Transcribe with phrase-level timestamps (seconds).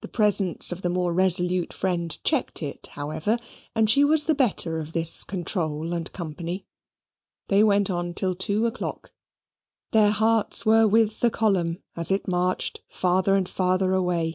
[0.00, 3.38] The presence of the more resolute friend checked it, however;
[3.76, 6.66] and she was the better of this control and company.
[7.46, 9.12] They went on till two o'clock;
[9.92, 14.34] their hearts were with the column as it marched farther and farther away.